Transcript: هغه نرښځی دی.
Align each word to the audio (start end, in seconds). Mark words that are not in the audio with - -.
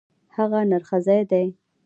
هغه 0.35 0.59
نرښځی 0.71 1.21
دی. 1.31 1.47